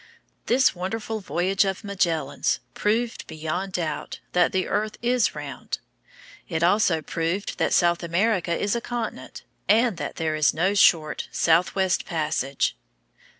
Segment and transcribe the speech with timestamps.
[0.47, 5.77] This wonderful voyage of Magellan's proved beyond doubt that the earth is round.
[6.49, 11.27] It also proved that South America is a continent, and that there is no short
[11.31, 12.75] southwest passage.